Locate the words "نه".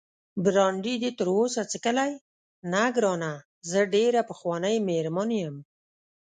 2.71-2.83